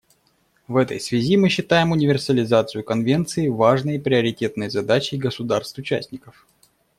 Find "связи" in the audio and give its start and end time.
0.99-1.37